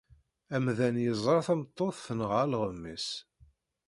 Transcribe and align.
Amdan 0.55 0.95
yeẓra 1.05 1.37
tameṭṭut 1.47 1.95
tenɣa 2.05 2.37
alɣem-is. 2.43 3.07